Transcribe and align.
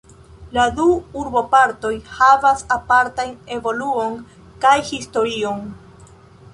La 0.57 0.63
du 0.79 0.85
urbopartoj 1.23 1.91
havas 2.21 2.65
apartajn 2.79 3.37
evoluon 3.59 4.19
kaj 4.67 4.77
historion. 4.93 5.67